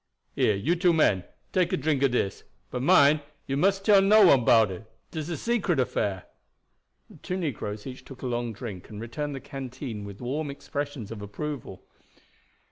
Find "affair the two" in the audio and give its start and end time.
5.79-7.37